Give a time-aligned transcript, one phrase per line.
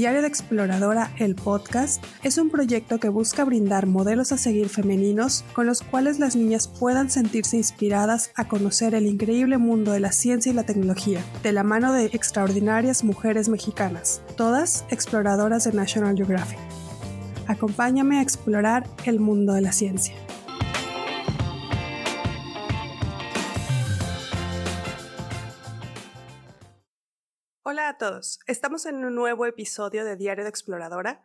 [0.00, 5.44] Diario de Exploradora, el podcast, es un proyecto que busca brindar modelos a seguir femeninos
[5.52, 10.12] con los cuales las niñas puedan sentirse inspiradas a conocer el increíble mundo de la
[10.12, 16.16] ciencia y la tecnología, de la mano de extraordinarias mujeres mexicanas, todas exploradoras de National
[16.16, 16.58] Geographic.
[17.46, 20.14] Acompáñame a explorar el mundo de la ciencia.
[28.00, 31.22] Todos, estamos en un nuevo episodio de Diario de Exploradora.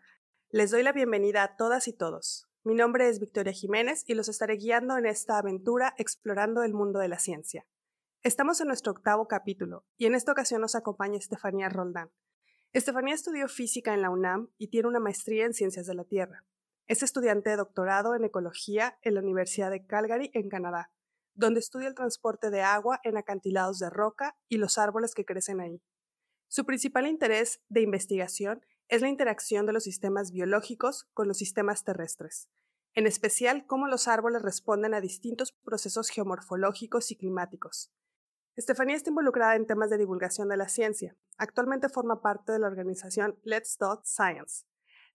[0.49, 2.49] Les doy la bienvenida a todas y todos.
[2.65, 6.99] Mi nombre es Victoria Jiménez y los estaré guiando en esta aventura explorando el mundo
[6.99, 7.65] de la ciencia.
[8.23, 12.11] Estamos en nuestro octavo capítulo y en esta ocasión nos acompaña Estefanía Roldán.
[12.73, 16.43] Estefanía estudió física en la UNAM y tiene una maestría en ciencias de la Tierra.
[16.87, 20.91] Es estudiante de doctorado en ecología en la Universidad de Calgary, en Canadá,
[21.35, 25.61] donde estudia el transporte de agua en acantilados de roca y los árboles que crecen
[25.61, 25.81] ahí.
[26.47, 31.83] Su principal interés de investigación es la interacción de los sistemas biológicos con los sistemas
[31.83, 32.49] terrestres,
[32.93, 37.91] en especial cómo los árboles responden a distintos procesos geomorfológicos y climáticos.
[38.55, 41.17] Estefanía está involucrada en temas de divulgación de la ciencia.
[41.37, 44.65] Actualmente forma parte de la organización Let's Talk Science,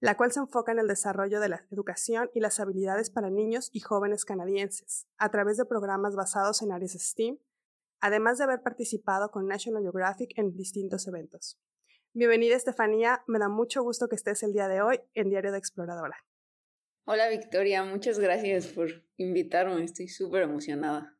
[0.00, 3.70] la cual se enfoca en el desarrollo de la educación y las habilidades para niños
[3.72, 7.38] y jóvenes canadienses, a través de programas basados en áreas STEAM
[8.00, 11.60] además de haber participado con National Geographic en distintos eventos.
[12.12, 15.58] Bienvenida Estefanía, me da mucho gusto que estés el día de hoy en Diario de
[15.58, 16.16] Exploradora.
[17.06, 21.16] Hola Victoria, muchas gracias por invitarme, estoy súper emocionada.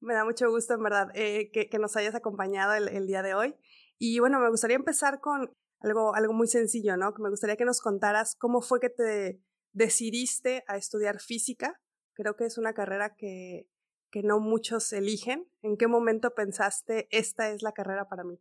[0.00, 3.56] Me da mucho gusto, en verdad, eh, que, nos hayas acompañado el, día de hoy.
[3.98, 7.14] Y bueno, me gustaría empezar con algo, algo muy sencillo, ¿no?
[7.14, 11.80] Que me gustaría que nos contaras cómo fue que te decidiste a estudiar física.
[12.14, 13.66] Creo que es una carrera que
[14.10, 15.48] que no muchos eligen.
[15.62, 18.40] ¿En qué momento pensaste, esta es la carrera para mí?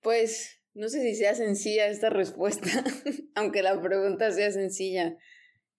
[0.00, 2.68] Pues no sé si sea sencilla esta respuesta,
[3.34, 5.16] aunque la pregunta sea sencilla.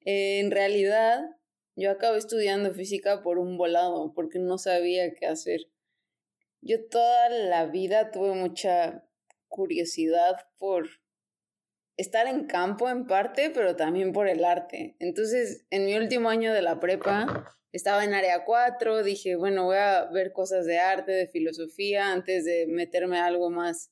[0.02, 1.22] en realidad,
[1.76, 5.62] yo acabé estudiando física por un volado, porque no sabía qué hacer.
[6.62, 9.08] Yo toda la vida tuve mucha
[9.48, 10.88] curiosidad por
[11.98, 14.96] estar en campo en parte, pero también por el arte.
[15.00, 19.78] Entonces, en mi último año de la prepa, estaba en área 4, dije, bueno, voy
[19.78, 23.92] a ver cosas de arte, de filosofía, antes de meterme a algo más.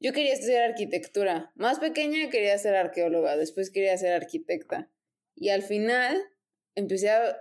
[0.00, 1.50] Yo quería estudiar arquitectura.
[1.56, 4.90] Más pequeña quería ser arqueóloga, después quería ser arquitecta.
[5.34, 6.16] Y al final
[6.76, 7.36] empecé a,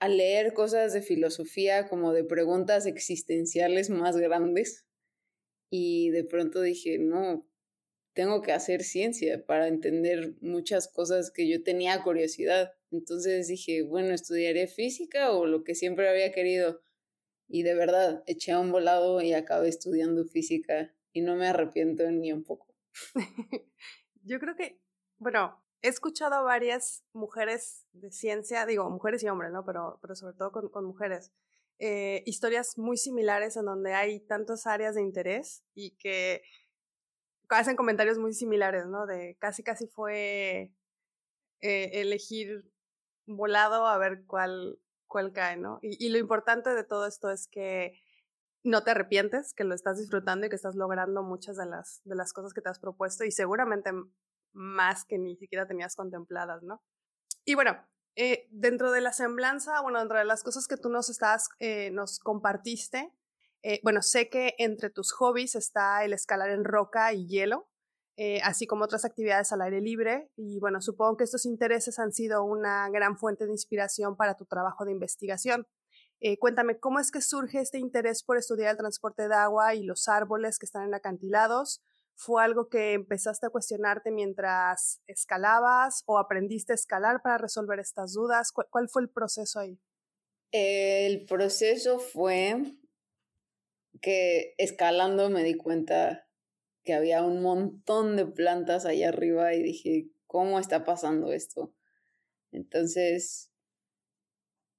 [0.00, 4.86] a leer cosas de filosofía, como de preguntas existenciales más grandes.
[5.70, 7.48] Y de pronto dije, no,
[8.18, 12.72] tengo que hacer ciencia para entender muchas cosas que yo tenía curiosidad.
[12.90, 16.80] Entonces dije, bueno, estudiaré física o lo que siempre había querido.
[17.46, 22.10] Y de verdad, eché a un volado y acabé estudiando física y no me arrepiento
[22.10, 22.74] ni un poco.
[24.24, 24.80] yo creo que,
[25.18, 29.64] bueno, he escuchado a varias mujeres de ciencia, digo, mujeres y hombres, ¿no?
[29.64, 31.30] Pero, pero sobre todo con, con mujeres.
[31.78, 36.42] Eh, historias muy similares en donde hay tantas áreas de interés y que
[37.48, 39.06] hacen comentarios muy similares, ¿no?
[39.06, 40.72] De casi, casi fue
[41.60, 42.64] eh, elegir
[43.26, 45.78] volado a ver cuál, cuál cae, ¿no?
[45.82, 48.00] Y, lo importante de todo esto es que
[48.64, 52.14] no te arrepientes, que lo estás disfrutando y que estás logrando muchas de las, de
[52.14, 53.90] las cosas que te has propuesto y seguramente
[54.52, 56.82] más que ni siquiera tenías contempladas, ¿no?
[57.44, 57.78] Y bueno,
[58.16, 61.90] eh, dentro de la semblanza, bueno, dentro de las cosas que tú nos estás, eh,
[61.92, 63.12] nos compartiste,
[63.62, 67.68] eh, bueno, sé que entre tus hobbies está el escalar en roca y hielo,
[68.16, 70.30] eh, así como otras actividades al aire libre.
[70.36, 74.44] Y bueno, supongo que estos intereses han sido una gran fuente de inspiración para tu
[74.44, 75.66] trabajo de investigación.
[76.20, 79.84] Eh, cuéntame, ¿cómo es que surge este interés por estudiar el transporte de agua y
[79.84, 81.82] los árboles que están en acantilados?
[82.16, 88.12] ¿Fue algo que empezaste a cuestionarte mientras escalabas o aprendiste a escalar para resolver estas
[88.14, 88.50] dudas?
[88.52, 89.78] cuál fue el proceso ahí?
[90.50, 92.78] El proceso fue
[94.00, 96.28] que escalando me di cuenta
[96.84, 101.74] que había un montón de plantas allá arriba y dije, ¿cómo está pasando esto?
[102.50, 103.52] Entonces,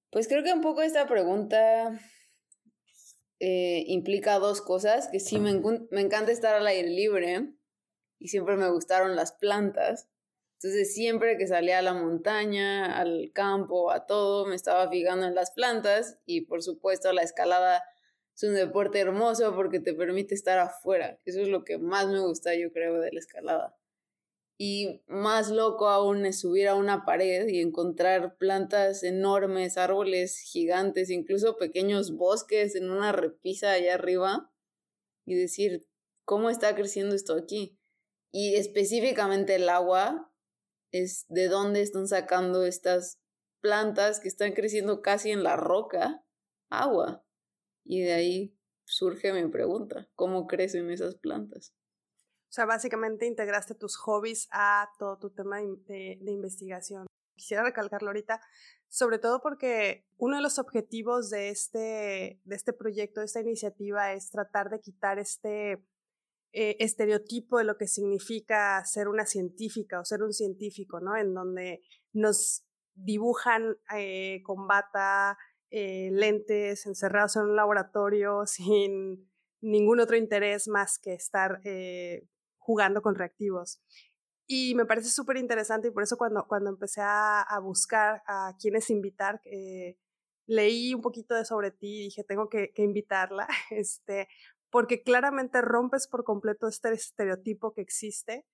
[0.09, 1.99] pues creo que un poco esta pregunta
[3.39, 5.53] eh, implica dos cosas, que sí me,
[5.91, 7.53] me encanta estar al aire libre
[8.17, 10.09] y siempre me gustaron las plantas.
[10.55, 15.35] Entonces siempre que salía a la montaña, al campo, a todo, me estaba fijando en
[15.35, 17.83] las plantas y por supuesto la escalada
[18.39, 21.19] es un deporte hermoso porque te permite estar afuera.
[21.25, 23.77] Eso es lo que más me gusta, yo creo, de la escalada.
[24.57, 31.09] Y más loco aún es subir a una pared y encontrar plantas enormes, árboles gigantes,
[31.09, 34.51] incluso pequeños bosques en una repisa allá arriba
[35.25, 35.87] y decir,
[36.25, 37.79] ¿cómo está creciendo esto aquí?
[38.31, 40.31] y específicamente el agua
[40.91, 43.19] es de dónde están sacando estas
[43.61, 46.23] plantas que están creciendo casi en la roca
[46.69, 47.25] agua.
[47.83, 51.73] Y de ahí surge mi pregunta, ¿cómo crecen esas plantas?
[52.49, 57.05] O sea, básicamente integraste tus hobbies a todo tu tema de, de, investigación.
[57.35, 58.41] Quisiera recalcarlo ahorita,
[58.87, 64.13] sobre todo porque uno de los objetivos de este, de este proyecto, de esta iniciativa,
[64.13, 65.85] es tratar de quitar este
[66.51, 71.15] eh, estereotipo de lo que significa ser una científica o ser un científico, ¿no?
[71.15, 71.83] En donde
[72.13, 72.65] nos
[72.95, 75.37] dibujan eh, con bata,
[75.71, 79.29] eh, lentes, encerrados en un laboratorio sin
[79.61, 82.27] ningún otro interés más que estar eh,
[82.57, 83.81] jugando con reactivos.
[84.47, 88.89] Y me parece súper interesante y por eso cuando, cuando empecé a, buscar a quienes
[88.89, 89.99] invitar, eh,
[90.47, 94.27] leí un poquito de sobre ti y dije, tengo que, que invitarla, este,
[94.71, 98.47] porque claramente rompes por completo este estereotipo que existe,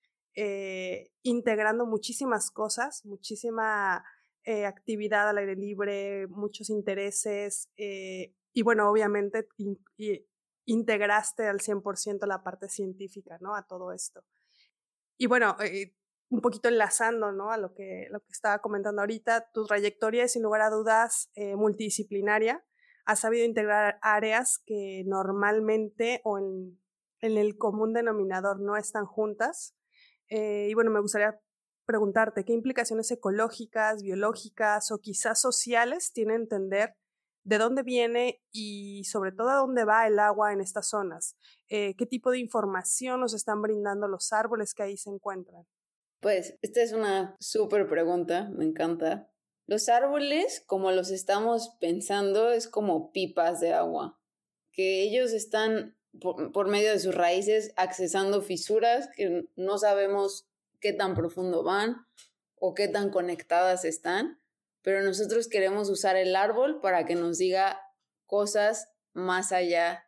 [1.24, 4.04] integrando muchísimas cosas, muchísima
[4.48, 9.48] eh, actividad al aire libre, muchos intereses eh, y bueno, obviamente
[10.66, 13.56] integraste al 100% la parte científica, ¿no?
[13.56, 14.24] A todo esto.
[15.18, 15.96] Y bueno, eh,
[16.30, 17.50] un poquito enlazando, ¿no?
[17.50, 21.32] A lo que, lo que estaba comentando ahorita, tu trayectoria es sin lugar a dudas
[21.36, 22.64] multidisciplinaria.
[23.04, 26.80] Has sabido integrar áreas que normalmente o en,
[27.22, 29.76] en el común denominador no están juntas.
[30.30, 31.40] y bueno, me gustaría
[31.86, 36.96] preguntarte qué implicaciones ecológicas, biológicas o quizás sociales tiene entender
[37.46, 41.38] de dónde viene y sobre todo a dónde va el agua en estas zonas.
[41.70, 45.66] Eh, ¿Qué tipo de información nos están brindando los árboles que ahí se encuentran?
[46.22, 49.30] Pues esta es una súper pregunta, me encanta.
[49.68, 54.20] Los árboles, como los estamos pensando, es como pipas de agua,
[54.72, 60.48] que ellos están por, por medio de sus raíces accesando fisuras que no sabemos
[60.86, 62.06] qué tan profundo van
[62.54, 64.40] o qué tan conectadas están,
[64.84, 67.82] pero nosotros queremos usar el árbol para que nos diga
[68.28, 70.08] cosas más allá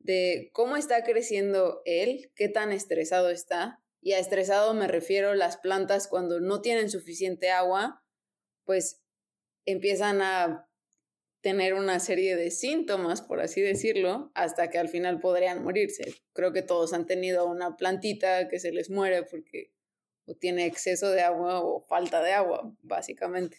[0.00, 3.84] de cómo está creciendo él, qué tan estresado está.
[4.00, 8.02] Y a estresado me refiero las plantas cuando no tienen suficiente agua,
[8.64, 9.04] pues
[9.64, 10.68] empiezan a
[11.40, 16.16] tener una serie de síntomas, por así decirlo, hasta que al final podrían morirse.
[16.32, 19.70] Creo que todos han tenido una plantita que se les muere porque
[20.30, 23.58] o tiene exceso de agua o falta de agua, básicamente.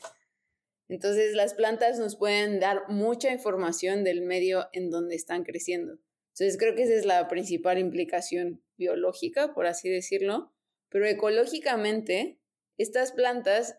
[0.87, 5.99] Entonces las plantas nos pueden dar mucha información del medio en donde están creciendo.
[6.33, 10.53] Entonces creo que esa es la principal implicación biológica, por así decirlo,
[10.89, 12.39] pero ecológicamente
[12.77, 13.77] estas plantas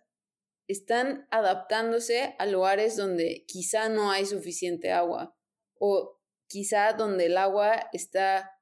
[0.68, 5.36] están adaptándose a lugares donde quizá no hay suficiente agua
[5.74, 8.58] o quizá donde el agua está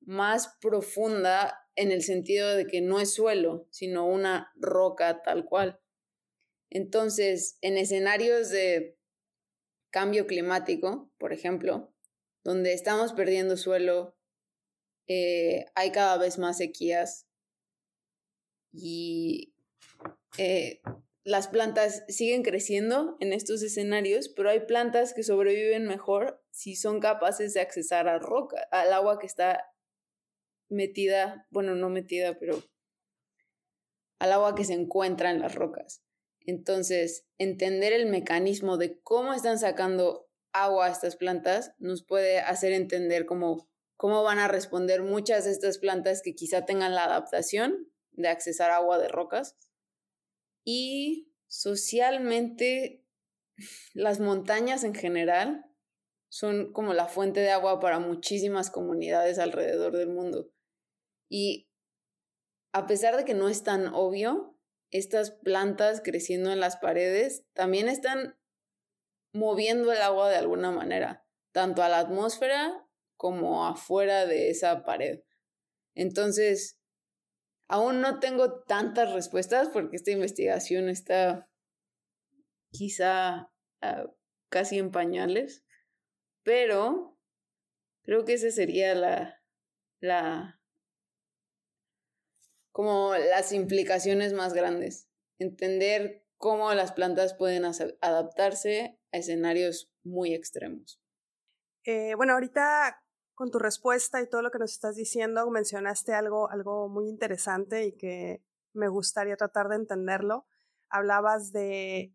[0.00, 5.80] más profunda en el sentido de que no es suelo, sino una roca tal cual.
[6.70, 8.98] Entonces, en escenarios de
[9.90, 11.94] cambio climático, por ejemplo,
[12.42, 14.16] donde estamos perdiendo suelo,
[15.06, 17.26] eh, hay cada vez más sequías
[18.72, 19.54] y
[20.38, 20.80] eh,
[21.24, 27.00] las plantas siguen creciendo en estos escenarios, pero hay plantas que sobreviven mejor si son
[27.00, 29.64] capaces de accesar a roca, al agua que está
[30.68, 32.62] metida, bueno, no metida, pero
[34.18, 36.02] al agua que se encuentra en las rocas.
[36.40, 42.72] Entonces, entender el mecanismo de cómo están sacando agua a estas plantas nos puede hacer
[42.72, 47.90] entender cómo, cómo van a responder muchas de estas plantas que quizá tengan la adaptación
[48.12, 49.56] de accesar agua de rocas.
[50.64, 53.04] Y socialmente,
[53.94, 55.64] las montañas en general
[56.28, 60.50] son como la fuente de agua para muchísimas comunidades alrededor del mundo.
[61.28, 61.68] Y
[62.72, 64.58] a pesar de que no es tan obvio,
[64.90, 68.38] estas plantas creciendo en las paredes también están
[69.32, 75.22] moviendo el agua de alguna manera, tanto a la atmósfera como afuera de esa pared.
[75.94, 76.78] Entonces,
[77.68, 81.48] aún no tengo tantas respuestas porque esta investigación está
[82.70, 84.06] quizá ah,
[84.48, 85.64] casi en pañales,
[86.42, 87.18] pero
[88.02, 89.42] creo que esa sería la,
[90.00, 90.60] la
[92.76, 95.08] como las implicaciones más grandes.
[95.38, 101.00] Entender cómo las plantas pueden adaptarse a escenarios muy extremos.
[101.84, 103.02] Eh, bueno, ahorita
[103.32, 107.86] con tu respuesta y todo lo que nos estás diciendo, mencionaste algo, algo muy interesante
[107.86, 110.46] y que me gustaría tratar de entenderlo.
[110.90, 112.14] Hablabas de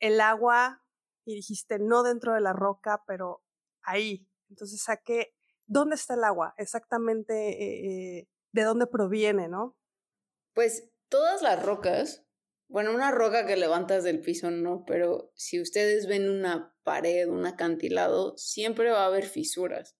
[0.00, 0.82] el agua
[1.26, 3.44] y dijiste no dentro de la roca, pero
[3.82, 4.26] ahí.
[4.48, 5.34] Entonces, ¿a qué?
[5.66, 6.54] ¿Dónde está el agua?
[6.56, 9.76] Exactamente eh, eh de dónde proviene, ¿no?
[10.54, 12.24] Pues todas las rocas,
[12.68, 17.44] bueno, una roca que levantas del piso no, pero si ustedes ven una pared, un
[17.46, 19.96] acantilado, siempre va a haber fisuras.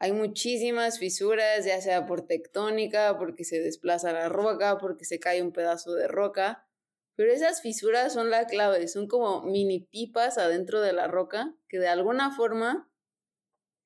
[0.00, 5.40] Hay muchísimas fisuras, ya sea por tectónica, porque se desplaza la roca, porque se cae
[5.40, 6.68] un pedazo de roca.
[7.14, 11.78] Pero esas fisuras son la clave, son como mini pipas adentro de la roca que
[11.78, 12.90] de alguna forma,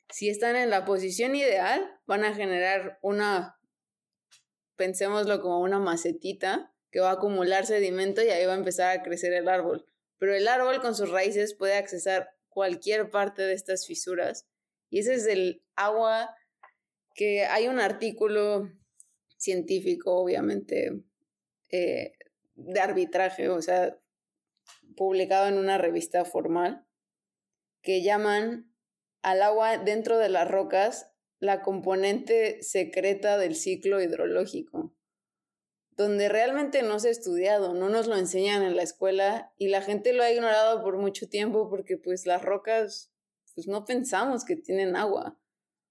[0.08, 3.57] si están en la posición ideal, van a generar una,
[4.78, 9.02] pensémoslo como una macetita que va a acumular sedimento y ahí va a empezar a
[9.02, 9.84] crecer el árbol.
[10.16, 14.48] Pero el árbol con sus raíces puede accesar cualquier parte de estas fisuras
[14.88, 16.34] y ese es el agua
[17.14, 18.70] que hay un artículo
[19.36, 21.02] científico, obviamente,
[21.70, 22.12] eh,
[22.54, 23.98] de arbitraje, o sea,
[24.96, 26.86] publicado en una revista formal,
[27.82, 28.72] que llaman
[29.22, 31.07] al agua dentro de las rocas
[31.40, 34.94] la componente secreta del ciclo hidrológico,
[35.96, 39.82] donde realmente no se ha estudiado, no nos lo enseñan en la escuela y la
[39.82, 43.12] gente lo ha ignorado por mucho tiempo porque pues las rocas
[43.54, 45.40] pues no pensamos que tienen agua.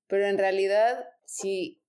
[0.07, 1.81] Pero en realidad, sí,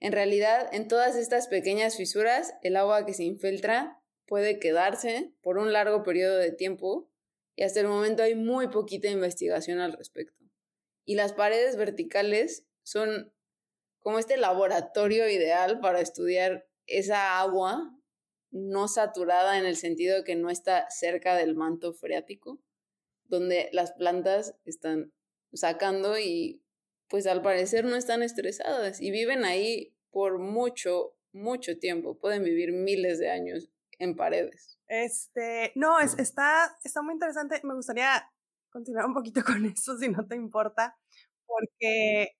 [0.00, 5.58] en realidad en todas estas pequeñas fisuras, el agua que se infiltra puede quedarse por
[5.58, 7.10] un largo periodo de tiempo
[7.56, 10.45] y hasta el momento hay muy poquita investigación al respecto.
[11.06, 13.32] Y las paredes verticales son
[14.00, 17.92] como este laboratorio ideal para estudiar esa agua
[18.50, 22.60] no saturada en el sentido de que no está cerca del manto freático
[23.28, 25.12] donde las plantas están
[25.52, 26.62] sacando y
[27.08, 32.18] pues al parecer no están estresadas y viven ahí por mucho, mucho tiempo.
[32.18, 34.78] Pueden vivir miles de años en paredes.
[34.88, 37.60] Este, no, es, está, está muy interesante.
[37.64, 38.30] Me gustaría
[38.76, 40.96] continuar un poquito con eso, si no te importa,
[41.46, 42.36] porque,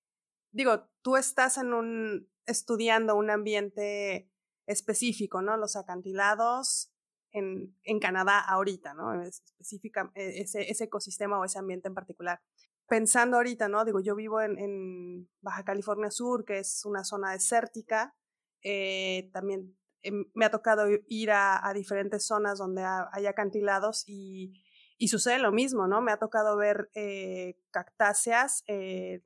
[0.52, 4.30] digo, tú estás en un, estudiando un ambiente
[4.66, 5.56] específico, ¿no?
[5.56, 6.92] Los acantilados
[7.32, 9.22] en, en Canadá ahorita, ¿no?
[9.22, 12.40] Específica, e, ese, ese ecosistema o ese ambiente en particular.
[12.88, 13.84] Pensando ahorita, ¿no?
[13.84, 18.14] Digo, yo vivo en, Baja California Sur, que es una zona desértica.
[18.62, 24.52] Eh, también em, me ha tocado ir a, a diferentes zonas donde hay acantilados y,
[24.98, 26.00] y, sucede lo mismo, ¿no?
[26.00, 29.22] Me ha tocado ver eh, cactáceas eh,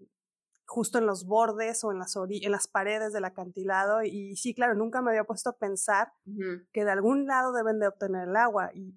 [0.67, 4.03] justo en los bordes o en las, en las paredes del acantilado.
[4.03, 6.13] Y sí, claro, nunca me había puesto a pensar
[6.73, 8.71] que de algún lado deben de obtener el agua.
[8.75, 8.95] Y,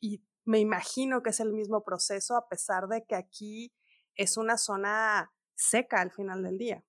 [0.00, 3.74] y, me imagino que es el mismo proceso, a pesar de que aquí
[4.14, 6.84] es una zona seca al final del día.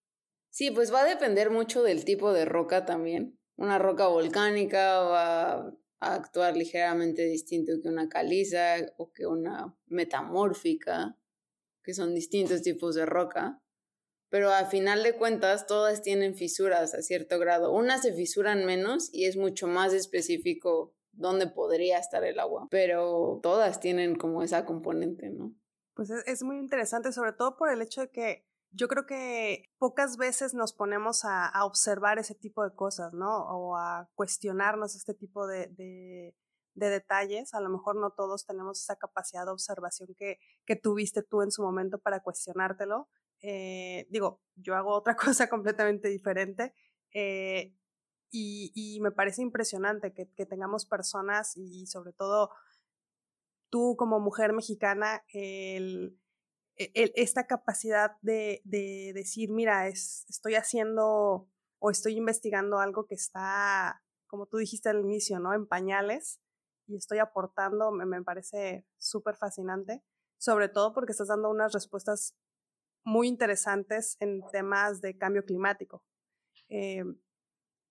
[0.51, 3.39] Sí, pues va a depender mucho del tipo de roca también.
[3.55, 11.17] Una roca volcánica va a actuar ligeramente distinto que una caliza o que una metamórfica
[11.83, 13.61] que son distintos tipos de roca,
[14.29, 17.71] pero a final de cuentas todas tienen fisuras a cierto grado.
[17.71, 23.39] Unas se fisuran menos y es mucho más específico dónde podría estar el agua, pero
[23.41, 25.55] todas tienen como esa componente, ¿no?
[25.93, 30.17] Pues es, muy interesante, sobre todo por el hecho de que yo creo que pocas
[30.17, 33.47] veces nos ponemos a, observar ese tipo de cosas, ¿no?
[33.49, 35.69] O a cuestionarnos este tipo de,
[36.77, 37.53] de detalles.
[37.53, 40.39] A lo mejor no todos tenemos esa capacidad de observación que,
[40.81, 43.09] tuviste tú en su momento para cuestionártelo.
[43.41, 46.73] Eh, digo, yo hago otra cosa completamente diferente.
[47.13, 47.73] Eh,
[48.29, 52.51] y, me parece impresionante que, tengamos personas y, sobre todo
[53.69, 56.17] tú como mujer mexicana, el,
[56.77, 64.03] esta capacidad de, de decir, mira, es, estoy haciendo o estoy investigando algo que está,
[64.27, 65.53] como tú dijiste al inicio, ¿no?
[65.53, 66.39] En pañales
[66.87, 70.03] y estoy aportando, me, me parece súper fascinante,
[70.37, 72.35] sobre todo porque estás dando unas respuestas
[73.03, 76.03] muy interesantes en temas de cambio climático.
[76.69, 77.03] Eh,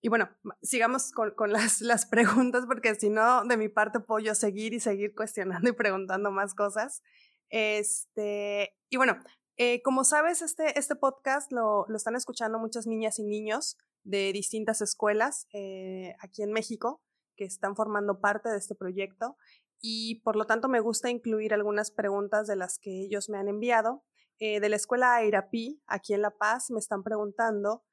[0.01, 0.29] y bueno,
[0.61, 4.73] sigamos con, con las, las, preguntas, porque si no, de mi parte puedo yo seguir
[4.73, 7.01] y seguir cuestionando y preguntando más cosas.
[7.49, 9.17] Este, y bueno,
[9.59, 14.31] eh, como sabes, este, este podcast lo, lo, están escuchando muchas niñas y niños de
[14.31, 17.01] distintas escuelas eh, aquí en México
[17.35, 19.35] que están formando parte de este proyecto
[19.81, 23.47] y por lo tanto me gusta incluir algunas preguntas de las que ellos me han
[23.47, 24.03] enviado.
[24.39, 27.83] Eh, de la escuela Airapi, aquí en La Paz, me están preguntando,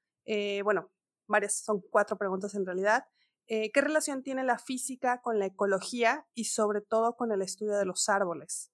[0.64, 0.90] bueno,
[1.26, 3.06] varias, son cuatro preguntas en realidad.
[3.46, 7.86] ¿Qué relación tiene la física con la ecología y sobre todo con el estudio de
[7.86, 8.73] los árboles?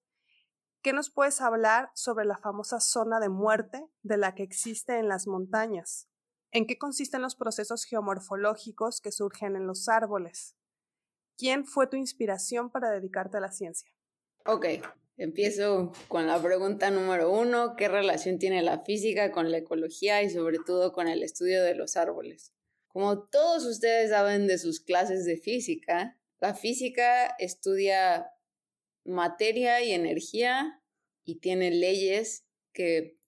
[0.83, 5.09] ¿Qué nos puedes hablar sobre la famosa zona de muerte de la que existe en
[5.09, 6.09] las montañas?
[6.53, 10.57] ¿En qué consisten los procesos geomorfológicos que surgen en los árboles?
[11.37, 13.91] ¿Quién fue tu inspiración para dedicarte a la ciencia?
[14.47, 14.67] Ok,
[15.21, 20.31] Empiezo con la pregunta número uno, ¿qué relación tiene la física con la ecología y
[20.31, 22.55] sobre todo con el estudio de los árboles?
[22.89, 28.33] Como todos ustedes saben de sus clases de física, la física estudia
[29.11, 30.83] materia y energía
[31.25, 33.19] y tiene leyes que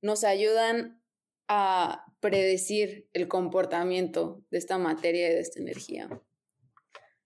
[0.00, 1.02] nos ayudan
[1.48, 6.08] a predecir el comportamiento de esta materia y de esta energía.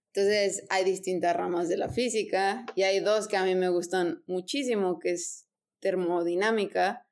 [0.07, 4.23] Entonces hay distintas ramas de la física y hay dos que a mí me gustan
[4.27, 5.47] muchísimo, que es
[5.79, 7.07] termodinámica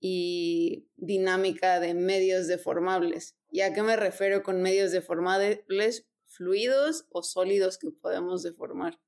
[0.00, 3.36] y dinámica de medios deformables.
[3.50, 6.06] ¿Y a qué me refiero con medios deformables?
[6.26, 9.00] Fluidos o sólidos que podemos deformar.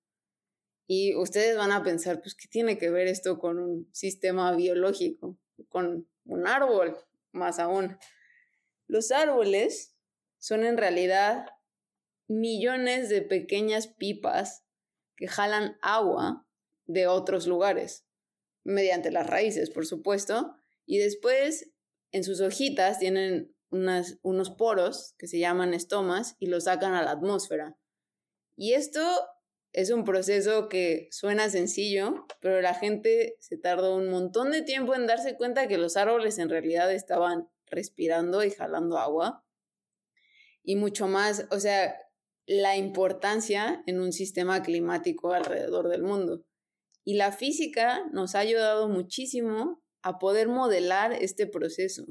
[0.91, 5.39] Y ustedes van a pensar, pues, ¿qué tiene que ver esto con un sistema biológico?
[5.69, 6.97] Con un árbol,
[7.31, 7.99] más aún.
[8.87, 9.95] Los árboles
[10.39, 11.45] son en realidad
[12.27, 14.65] millones de pequeñas pipas
[15.15, 16.47] que jalan agua
[16.87, 18.07] de otros lugares,
[18.65, 20.55] mediante las raíces, por supuesto,
[20.87, 21.71] y después
[22.13, 27.11] en sus hojitas tienen unos poros que se llaman estomas y los sacan a la
[27.11, 27.77] atmósfera.
[28.57, 29.03] Y esto
[29.73, 34.95] es un proceso que suena sencillo, pero la gente se tardó un montón de tiempo
[34.95, 39.45] en darse cuenta que los árboles en realidad estaban respirando y jalando agua.
[40.63, 41.97] Y mucho más, o sea,
[42.47, 46.45] la importancia en un sistema climático alrededor del mundo.
[47.05, 52.05] Y la física nos ha ayudado muchísimo a poder modelar este proceso.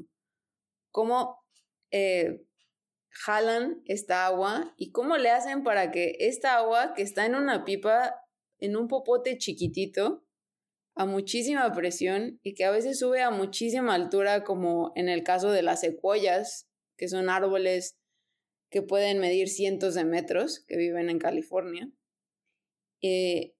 [0.90, 1.44] Cómo
[1.90, 2.44] eh,
[3.24, 7.64] jalan esta agua y cómo le hacen para que esta agua que está en una
[7.64, 8.14] pipa,
[8.58, 10.24] en un popote chiquitito,
[10.94, 15.52] a muchísima presión y que a veces sube a muchísima altura, como en el caso
[15.52, 17.98] de las secuoyas, que son árboles
[18.70, 21.88] que pueden medir cientos de metros, que viven en California.
[23.00, 23.54] Eh,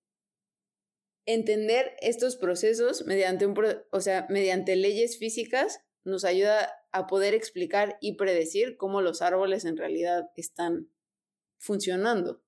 [1.27, 3.55] entender estos procesos mediante, un,
[3.93, 9.65] o sea, mediante leyes físicas nos ayuda a poder explicar y predecir cómo los árboles
[9.65, 10.91] en realidad están
[11.59, 12.43] funcionando.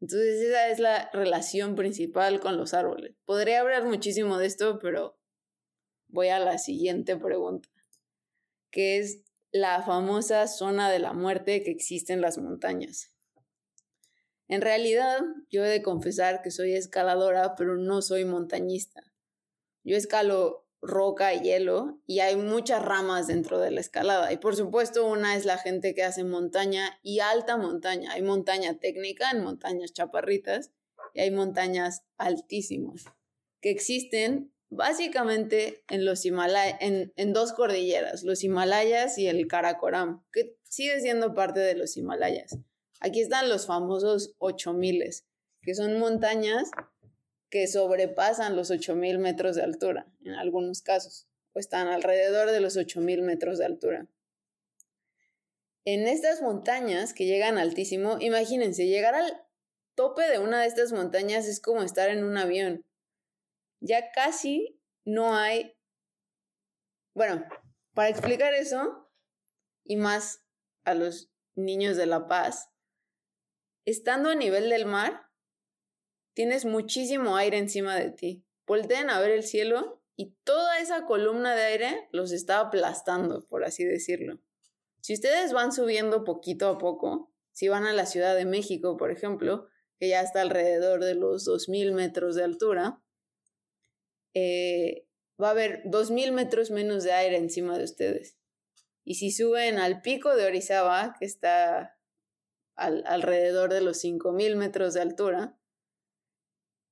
[0.00, 3.16] Entonces esa es la relación principal con los árboles.
[3.24, 5.18] Podría hablar muchísimo de esto, pero
[6.08, 7.68] voy a la siguiente pregunta,
[8.70, 13.14] que es la famosa zona de la muerte que existe en las montañas.
[14.48, 19.02] En realidad, yo he de confesar que soy escaladora, pero no soy montañista.
[19.84, 24.32] Yo escalo roca y hielo y hay muchas ramas dentro de la escalada.
[24.32, 28.12] Y por supuesto, una es la gente que hace montaña y alta montaña.
[28.12, 30.70] Hay montaña técnica en montañas chaparritas
[31.14, 33.04] y hay montañas altísimas
[33.60, 40.24] que existen básicamente en los Himalayas, en, en, dos cordilleras, los Himalayas y el Karakoram,
[40.32, 42.56] que sigue siendo parte de los Himalayas.
[43.00, 45.04] Aquí están los famosos 8000,
[45.62, 46.70] que son montañas
[47.50, 52.76] que sobrepasan los 8000 metros de altura, en algunos casos, o están alrededor de los
[52.76, 54.06] 8000 metros de altura.
[55.84, 59.42] En estas montañas que llegan altísimo, imagínense, llegar al
[59.94, 62.84] tope de una de estas montañas es como estar en un avión
[63.80, 65.76] ya casi no hay...
[67.14, 67.44] Bueno,
[67.94, 69.10] para explicar eso,
[69.84, 70.44] y más
[70.84, 72.70] a los niños de La Paz,
[73.84, 75.28] estando a nivel del mar,
[76.40, 78.46] tienes muchísimo aire encima de ti.
[78.66, 83.62] Voltean a ver el cielo y toda esa columna de aire los está aplastando, por
[83.62, 84.40] así decirlo.
[85.02, 89.10] Si ustedes van subiendo poquito a poco, si van a la Ciudad de México, por
[89.10, 93.02] ejemplo, que ya está alrededor de los 2.000 metros de altura,
[94.32, 95.06] eh,
[95.38, 98.38] va a haber 2.000 metros menos de aire encima de ustedes.
[99.04, 101.98] Y si suben al pico de Orizaba, que está
[102.76, 105.59] alrededor de los 5.000 metros de altura,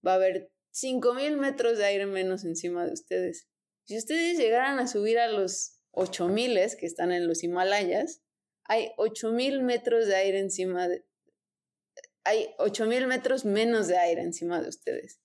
[0.07, 3.49] va a haber 5.000 metros de aire menos encima de ustedes.
[3.85, 8.23] Si ustedes llegaran a subir a los 8.000 que están en los Himalayas,
[8.65, 11.05] hay 8.000 metros de aire encima de...
[12.25, 15.21] Hay 8.000 metros menos de aire encima de ustedes.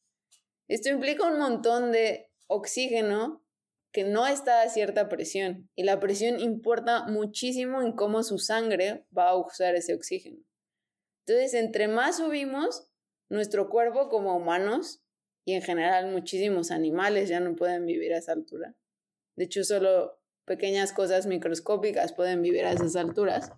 [0.70, 3.46] Esto implica un montón de oxígeno
[3.92, 9.06] que no está a cierta presión y la presión importa muchísimo en cómo su sangre
[9.16, 10.42] va a usar ese oxígeno.
[11.26, 12.90] Entonces, entre más subimos,
[13.34, 15.02] nuestro cuerpo como humanos
[15.44, 18.76] y en general muchísimos animales ya no pueden vivir a esa altura.
[19.36, 23.52] De hecho, solo pequeñas cosas microscópicas pueden vivir a esas alturas.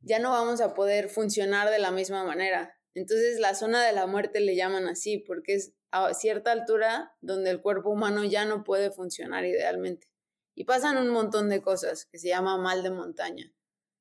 [0.00, 2.76] Ya no vamos a poder funcionar de la misma manera.
[2.94, 7.50] Entonces la zona de la muerte le llaman así porque es a cierta altura donde
[7.50, 10.08] el cuerpo humano ya no puede funcionar idealmente.
[10.56, 13.52] Y pasan un montón de cosas que se llama mal de montaña.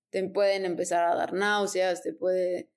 [0.09, 2.72] Te pueden empezar a dar náuseas, te puede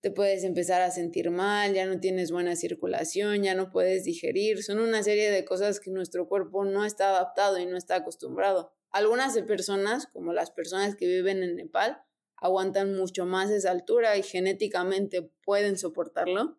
[0.00, 4.62] te puedes empezar a sentir mal, ya no tienes buena circulación, ya no puedes digerir.
[4.62, 8.72] Son una serie de cosas que nuestro cuerpo no está adaptado y no está acostumbrado.
[8.90, 12.02] Algunas de personas, como las personas que viven en Nepal,
[12.36, 16.58] aguantan mucho más esa altura y genéticamente pueden soportarlo,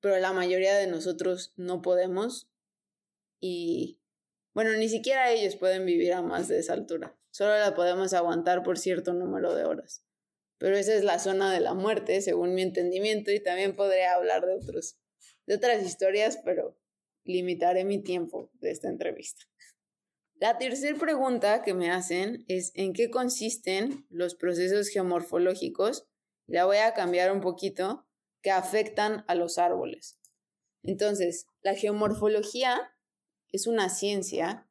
[0.00, 2.48] pero la mayoría de nosotros no podemos
[3.40, 4.00] y
[4.54, 7.16] bueno, ni siquiera ellos pueden vivir a más de esa altura.
[7.30, 10.04] Solo la podemos aguantar por cierto número de horas.
[10.58, 14.44] Pero esa es la zona de la muerte, según mi entendimiento, y también podría hablar
[14.44, 14.98] de otros
[15.48, 16.76] de otras historias, pero
[17.24, 19.46] limitaré mi tiempo de esta entrevista.
[20.34, 26.06] La tercera pregunta que me hacen es ¿en qué consisten los procesos geomorfológicos?
[26.46, 28.06] La voy a cambiar un poquito,
[28.42, 30.18] que afectan a los árboles.
[30.82, 32.92] Entonces, la geomorfología
[33.50, 34.68] es una ciencia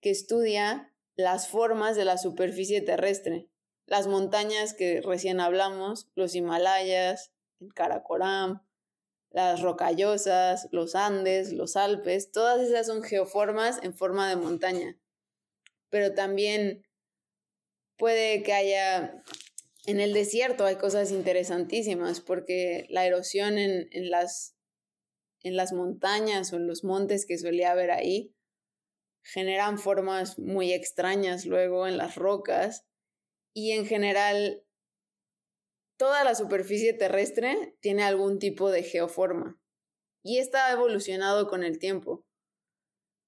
[0.00, 3.49] que estudia las formas de la superficie terrestre,
[3.90, 8.64] las montañas que recién hablamos, los Himalayas, el Karakoram,
[9.30, 14.96] las rocallosas, los Andes, los Alpes, todas esas son geoformas en forma de montaña.
[15.88, 16.86] Pero también
[17.98, 19.24] puede que haya
[19.86, 24.54] en el desierto hay cosas interesantísimas porque la erosión en, en, las,
[25.42, 28.36] en las montañas o en los montes que solía haber ahí
[29.22, 32.86] generan formas muy extrañas luego en las rocas
[33.52, 34.64] y en general
[35.96, 39.60] toda la superficie terrestre tiene algún tipo de geoforma
[40.22, 42.24] y esta ha evolucionado con el tiempo.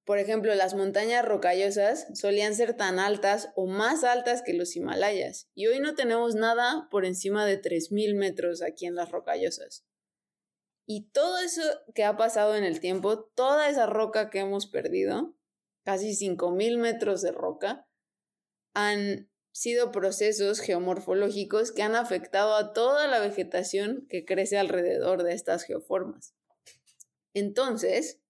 [0.04, 5.48] Por ejemplo, las montañas rocallosas solían ser tan altas o más altas que los Himalayas,
[5.54, 9.86] y hoy no tenemos nada por encima de 3.000 metros aquí en las rocallosas.
[10.86, 11.62] Y todo eso
[11.94, 15.36] que ha pasado en el tiempo, toda esa roca que hemos perdido,
[15.84, 17.88] casi 5.000 metros de roca,
[18.74, 25.34] han sido procesos geomorfológicos que han afectado a toda la vegetación que crece alrededor de
[25.34, 26.34] estas geoformas.
[27.34, 28.20] Entonces,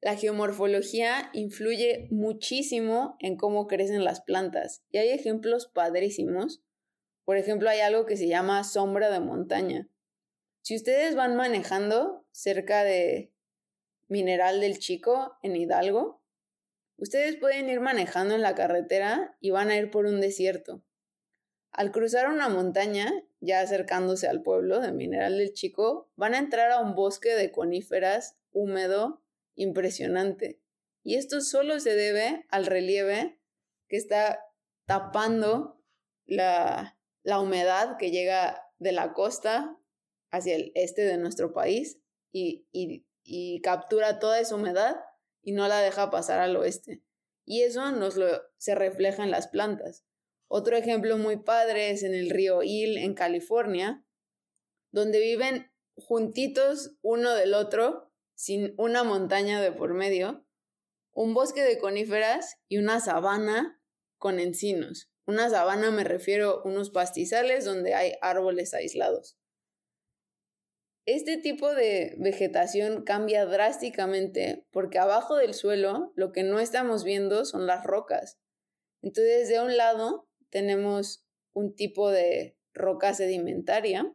[0.00, 6.62] la geomorfología influye muchísimo en cómo crecen las plantas y hay ejemplos padrísimos.
[7.24, 9.88] Por ejemplo, hay algo que se llama sombra de montaña.
[10.62, 13.30] Si ustedes van manejando cerca de
[14.08, 16.19] Mineral del Chico en Hidalgo,
[17.00, 20.82] ustedes pueden ir manejando en la carretera y van a ir por un desierto.
[21.72, 23.10] Al cruzar una montaña,
[23.40, 27.50] ya acercándose al pueblo de Mineral del Chico, van a entrar a un bosque de
[27.50, 29.22] coníferas húmedo
[29.54, 30.60] impresionante.
[31.02, 33.40] Y esto solo se debe al relieve
[33.88, 34.44] que está
[34.86, 35.80] tapando
[36.26, 39.76] la, la humedad que llega de la costa
[40.30, 42.00] hacia el este de nuestro país
[42.32, 44.96] y, y, y, captura toda esa humedad
[45.42, 47.02] y no la deja pasar al oeste.
[47.44, 48.26] Y eso nos lo,
[48.58, 50.04] se refleja en las plantas.
[50.48, 54.04] Otro ejemplo muy padre es en el río Hill, en California,
[54.90, 60.46] donde viven juntitos uno del otro sin una montaña de por medio,
[61.12, 63.80] un bosque de coníferas y una sabana
[64.16, 65.10] con encinos.
[65.26, 69.39] Una sabana me refiero a unos pastizales donde hay árboles aislados.
[71.06, 77.44] Este tipo de vegetación cambia drásticamente porque abajo del suelo lo que no estamos viendo
[77.44, 78.38] son las rocas.
[79.02, 84.12] Entonces, de un lado tenemos un tipo de roca sedimentaria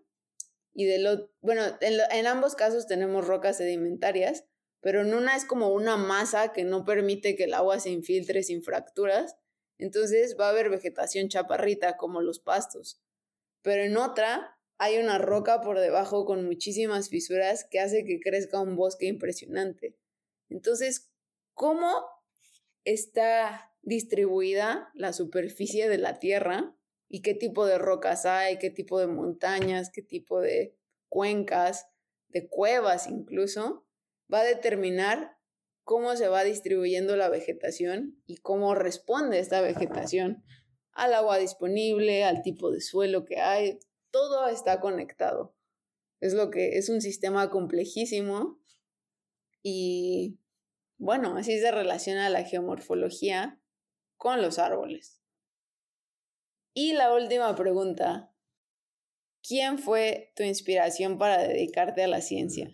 [0.74, 4.46] y de lo, bueno, en, ambos casos tenemos rocas sedimentarias,
[4.82, 8.44] pero en una es como una masa que no permite que el agua se infiltre
[8.44, 9.38] sin fracturas,
[9.78, 13.02] entonces va a haber vegetación chaparrita como los pastos.
[13.62, 18.60] Pero en otra hay una roca por debajo con muchísimas fisuras que hace que crezca
[18.60, 19.96] un bosque impresionante.
[20.50, 21.12] Entonces,
[21.54, 22.06] ¿cómo
[22.84, 26.76] está distribuida la superficie de la Tierra
[27.08, 30.76] y qué tipo de rocas hay, qué tipo de montañas, qué tipo de
[31.08, 31.88] cuencas,
[32.30, 33.86] de cuevas incluso,
[34.32, 35.38] va a determinar
[35.84, 40.44] cómo se va distribuyendo la vegetación y cómo responde esta vegetación
[40.92, 43.80] al agua disponible, al tipo de suelo que hay,
[44.16, 45.58] todo está conectado.
[46.22, 48.62] Es lo que es un sistema complejísimo
[49.62, 50.40] y
[50.98, 53.60] bueno, así se relaciona la geomorfología
[54.16, 55.22] con los árboles.
[56.74, 58.32] Y la última pregunta.
[59.46, 62.72] ¿Quién fue tu inspiración para dedicarte a la ciencia?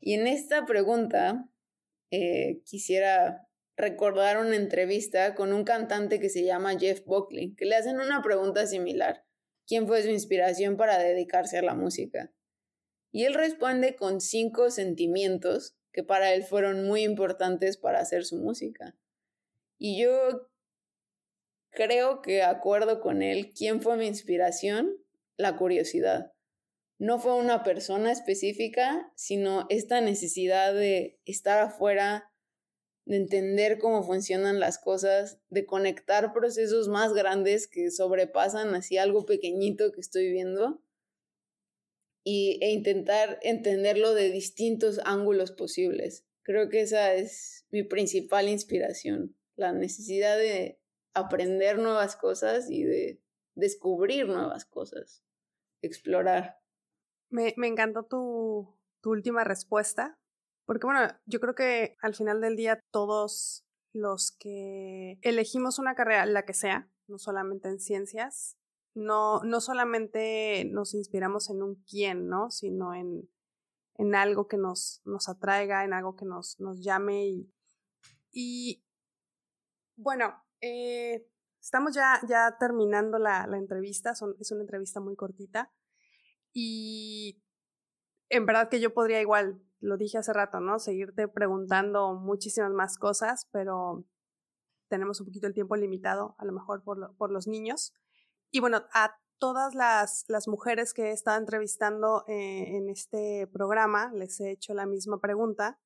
[0.00, 1.50] Y en esta pregunta
[2.10, 7.76] eh, quisiera recordar una entrevista con un cantante que se llama Jeff Buckley, que le
[7.76, 9.23] hacen una pregunta similar.
[9.66, 12.32] ¿Quién fue su inspiración para dedicarse a la música?
[13.10, 18.36] Y él responde con cinco sentimientos que para él fueron muy importantes para hacer su
[18.36, 18.96] música.
[19.78, 20.50] Y yo
[21.70, 23.52] creo que acuerdo con él.
[23.56, 24.96] ¿Quién fue mi inspiración?
[25.36, 26.32] La curiosidad.
[26.98, 32.32] no fue una persona específica, sino esta necesidad de estar afuera,
[33.06, 39.26] de entender cómo funcionan las cosas, de conectar procesos más grandes que sobrepasan así algo
[39.26, 40.82] pequeñito que estoy viendo
[42.24, 46.24] y, e intentar entenderlo de distintos ángulos posibles.
[46.42, 50.80] Creo que esa es mi principal inspiración, la necesidad de
[51.12, 53.20] aprender nuevas cosas y de
[53.54, 55.22] descubrir nuevas cosas,
[55.82, 56.58] explorar.
[57.28, 60.18] Me, me encantó tu, tu última respuesta,
[60.66, 66.26] porque bueno, yo creo que al final del día todos los que elegimos una carrera,
[66.26, 68.56] la que sea, no solamente en ciencias,
[68.94, 72.50] no, no solamente nos inspiramos en un quién, ¿no?
[72.50, 73.28] Sino en,
[73.96, 77.52] en algo que nos, nos atraiga, en algo que nos, nos llame y,
[78.32, 78.84] y
[79.96, 81.26] bueno, eh,
[81.60, 85.72] estamos ya, ya terminando la, la entrevista, Son, es una entrevista muy cortita
[86.52, 87.42] y
[88.28, 90.78] en verdad que yo podría igual, lo dije hace rato, ¿no?
[90.78, 94.04] Seguirte preguntando muchísimas más cosas, pero
[94.88, 97.92] tenemos un poquito el tiempo limitado, a lo mejor por, los niños.
[98.50, 104.12] Y bueno, a todas las, las mujeres que he estado entrevistando eh, en este programa
[104.14, 105.78] les he hecho la misma pregunta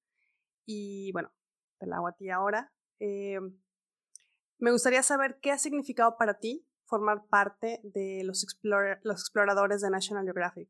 [0.66, 1.32] y bueno,
[1.78, 2.72] te la hago a ti ahora.
[3.00, 3.40] Eh,
[4.58, 8.46] me gustaría saber qué ha significado para ti formar parte de los,
[9.02, 10.68] los exploradores de National Geographic.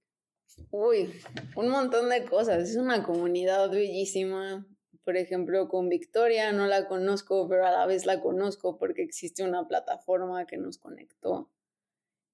[0.71, 1.13] Uy,
[1.57, 2.71] un montón de cosas.
[2.71, 4.67] Es una comunidad bellísima.
[5.05, 9.43] Por ejemplo, con Victoria no la conozco, pero a la vez la conozco porque existe
[9.43, 11.51] una plataforma que nos conectó.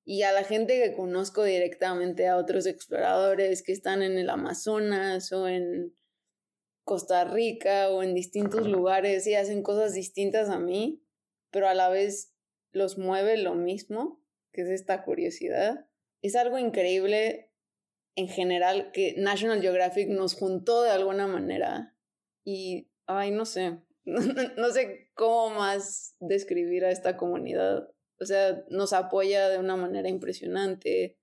[0.05, 5.33] Y a la gente que conozco directamente, a otros exploradores que están en el Amazonas
[5.33, 5.94] o en
[6.85, 11.03] Costa Rica o en distintos lugares y hacen cosas distintas a mí,
[11.50, 12.35] pero a la vez
[12.72, 14.22] los mueve lo mismo,
[14.53, 15.87] que es esta curiosidad.
[16.20, 17.53] Es algo increíble
[18.16, 21.96] en general que National Geographic nos juntó de alguna manera
[22.44, 27.88] y, ay, no sé, no, sé cómo más describir a esta comunidad.
[28.20, 31.18] O sea, nos apoya de una manera impresionante.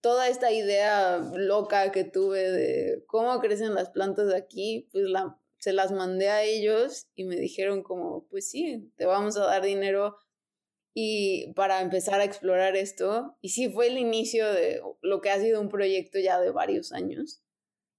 [0.00, 5.40] Toda esta idea loca que tuve de cómo crecen las plantas de aquí, pues la,
[5.58, 9.64] se las mandé a ellos y me dijeron como, pues sí, te vamos a dar
[9.64, 10.16] dinero
[10.98, 13.36] y para empezar a explorar esto.
[13.42, 16.90] Y sí, fue el inicio de lo que ha sido un proyecto ya de varios
[16.90, 17.44] años,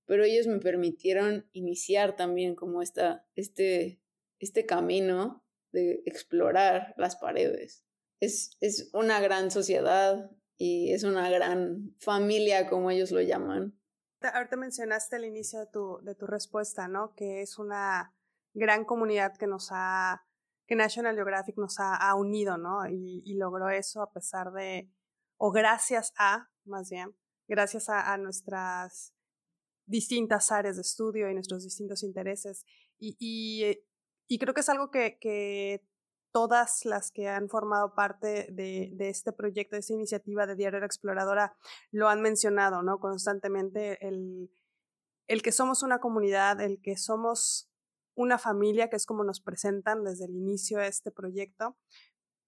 [0.08, 4.02] pero ellos me permitieron iniciar también como esta, este,
[4.40, 7.86] este camino de explorar las paredes.
[8.20, 13.80] Es, es una gran sociedad y es una gran familia, como ellos lo llaman.
[14.22, 17.14] Ahorita mencionaste el inicio de tu, de tu respuesta, ¿no?
[17.14, 18.16] Que es una
[18.56, 20.27] gran comunidad que nos ha
[20.68, 22.88] que National Geographic nos ha, unido, ¿no?
[22.90, 24.92] Y, logró eso a pesar de,
[25.38, 27.16] o gracias a, más bien,
[27.48, 29.14] gracias a, nuestras
[29.86, 32.66] distintas áreas de estudio y nuestros distintos intereses.
[33.00, 33.16] Y,
[34.28, 35.88] y, creo que es algo que, que,
[36.34, 40.84] todas las que han formado parte de, de, este proyecto, de esta iniciativa de Diario
[40.84, 41.56] Exploradora,
[41.90, 43.00] lo han mencionado, ¿no?
[43.00, 44.52] Constantemente el,
[45.28, 47.67] el que somos una comunidad, el que somos
[48.18, 51.78] una familia, que es como nos presentan desde el inicio de este proyecto,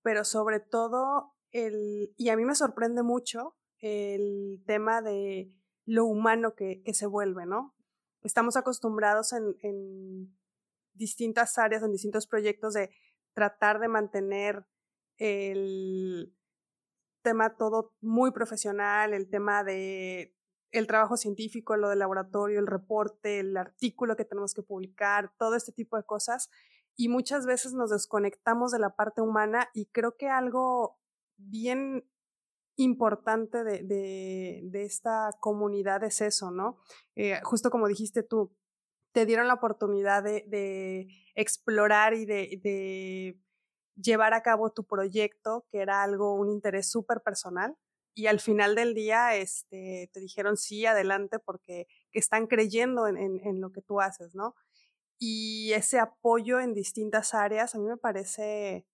[0.01, 5.55] pero sobre todo el, y a mí me sorprende mucho el tema de
[5.85, 7.75] lo humano que, se vuelve, ¿no?
[8.23, 10.35] Estamos acostumbrados en
[10.93, 12.89] distintas áreas, en distintos proyectos de
[13.33, 14.65] tratar de mantener
[15.17, 16.35] el
[17.21, 20.35] tema todo muy profesional, el tema de
[20.71, 25.55] el trabajo científico, lo del laboratorio, el reporte, el artículo que tenemos que publicar, todo
[25.55, 26.49] este tipo de cosas.
[26.95, 30.99] Y muchas veces nos desconectamos de la parte humana y creo que algo
[31.37, 32.05] bien
[32.75, 36.77] importante de, de, esta comunidad es eso, ¿no?
[37.15, 38.55] Eh, justo como dijiste tú,
[39.11, 43.39] te dieron la oportunidad de, de explorar y de, de
[43.95, 47.75] llevar a cabo tu proyecto, que era algo, un interés súper personal,
[48.13, 53.61] y al final del día este, te dijeron sí, adelante, porque están creyendo en, en,
[53.61, 54.55] lo que tú haces, ¿no?
[55.17, 58.85] Y ese apoyo en distintas áreas a mí me parece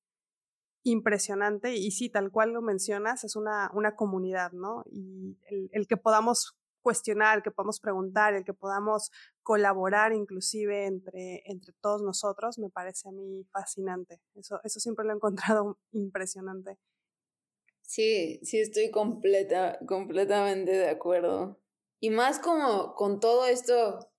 [0.84, 4.84] impresionante y sí, tal cual lo mencionas, es una, una comunidad, ¿no?
[4.86, 10.86] Y el, el, que podamos cuestionar, el que podamos preguntar, el que podamos colaborar inclusive
[10.86, 14.22] entre, entre todos nosotros, me parece a mí fascinante.
[14.36, 16.78] Eso, eso siempre lo he encontrado impresionante.
[17.86, 21.60] Sí, sí estoy completa, completamente de acuerdo.
[22.00, 24.12] Y más como con todo esto,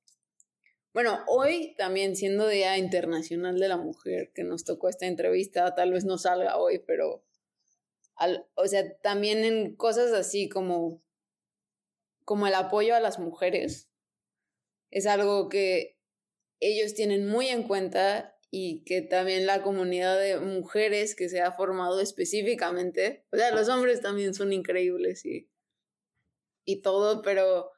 [0.95, 5.93] bueno, hoy también siendo Día Internacional de la Mujer, que nos tocó esta entrevista, tal
[5.93, 7.25] vez no salga hoy, pero,
[8.15, 11.03] al, o sea, también en cosas así como,
[12.25, 13.91] como el apoyo a las mujeres.
[14.91, 15.99] Es algo que
[16.61, 21.53] ellos tienen muy en cuenta y que también la comunidad de mujeres que se ha
[21.53, 25.51] formado específicamente, o sea, los hombres también son increíbles y,
[26.65, 27.71] y todo, pero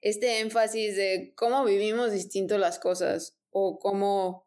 [0.00, 4.46] este énfasis de cómo vivimos distinto las cosas o cómo,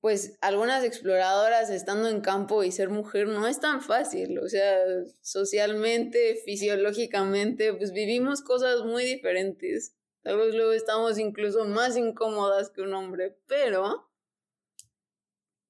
[0.00, 4.78] pues, algunas exploradoras estando en campo y ser mujer no es tan fácil, o sea,
[5.20, 9.94] socialmente, fisiológicamente, pues vivimos cosas muy diferentes.
[10.22, 14.11] Tal vez luego estamos incluso más incómodas que un hombre, pero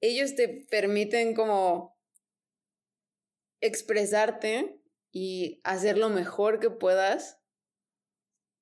[0.03, 1.97] ellos te permiten como
[3.61, 4.81] expresarte
[5.13, 7.41] y hacer lo mejor que puedas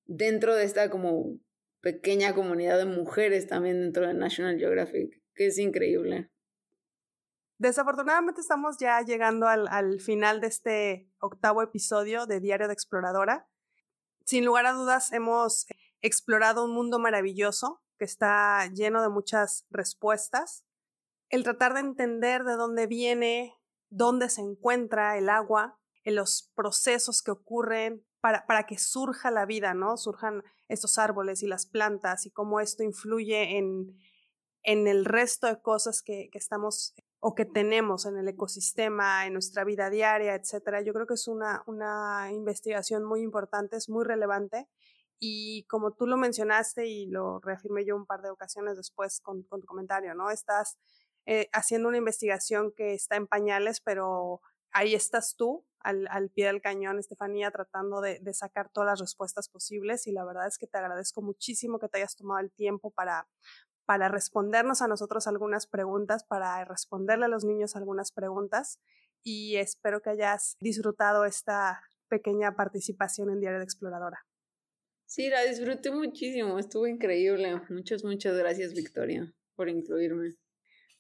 [0.05, 1.39] dentro de esta como
[1.81, 6.31] pequeña comunidad de mujeres también dentro de National Geographic, que es increíble.
[7.59, 13.49] Desafortunadamente estamos ya llegando al, al final de este octavo episodio de Diario de Exploradora.
[14.27, 15.67] Sin lugar a dudas hemos
[16.03, 20.65] explorado un mundo maravilloso que está lleno de muchas respuestas.
[21.31, 23.55] El tratar de entender de dónde viene,
[23.89, 29.47] dónde se encuentra el agua, en los procesos que ocurren, para, para que surja la
[29.47, 29.97] vida, ¿no?
[29.97, 33.97] Surjan estos árboles y las plantas y cómo esto influye en,
[34.63, 39.35] en el resto de cosas que, que estamos o que tenemos en el ecosistema, en
[39.35, 40.83] nuestra vida diaria, etcétera.
[40.83, 44.69] Yo creo que es una, una investigación muy importante, es muy relevante.
[45.19, 49.43] Y como tú lo mencionaste y lo reafirmé yo un par de ocasiones después con,
[49.43, 50.31] con tu comentario, ¿no?
[50.31, 50.79] Estás
[51.27, 54.41] eh, haciendo una investigación que está en pañales, pero
[54.73, 59.01] ahí estás tú al, al pie del cañón, Estefanía, tratando de, de, sacar todas las
[59.01, 62.53] respuestas posibles y la verdad es que te agradezco muchísimo que te hayas tomado el
[62.53, 63.29] tiempo para,
[63.87, 68.79] para respondernos a nosotros algunas preguntas, para responderle a los niños algunas preguntas
[69.23, 74.27] y espero que hayas disfrutado esta pequeña participación en Diario de Exploradora.
[75.07, 77.61] Sí, la disfruté muchísimo, estuvo increíble.
[77.69, 80.37] Muchas, muchas gracias, Victoria, por incluirme.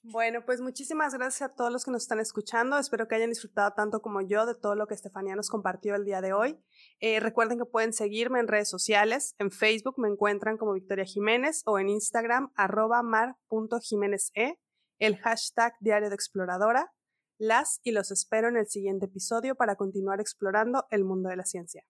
[0.02, 2.78] Bueno, pues muchísimas gracias a todos los que nos están escuchando.
[2.78, 6.06] Espero que hayan disfrutado tanto como yo de todo lo que Estefanía nos compartió el
[6.06, 6.58] día de hoy.
[7.00, 9.34] Eh, recuerden que pueden seguirme en redes sociales.
[9.38, 14.58] En Facebook me encuentran como Victoria Jiménez o en Instagram arroba mar.jiméneze,
[14.98, 16.94] el hashtag Diario de Exploradora.
[17.36, 21.44] Las y los espero en el siguiente episodio para continuar explorando el mundo de la
[21.44, 21.84] ciencia.